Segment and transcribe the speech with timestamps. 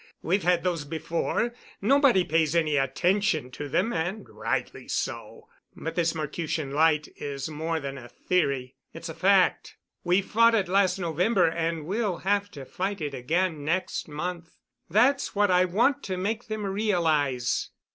[0.23, 5.47] We've had those before nobody pays any attention to them, and rightly so.
[5.75, 9.77] But this Mercutian Light is more than a theory it's a fact.
[10.03, 14.55] We fought it last November, and we'll have to fight it again next month.
[14.89, 17.69] That's what I want to make them realize."